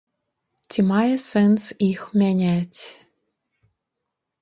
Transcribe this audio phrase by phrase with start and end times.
[0.71, 2.81] Ці мае сэнс іх мяняць?